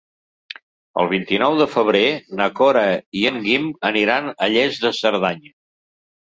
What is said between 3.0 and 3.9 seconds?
i en Guim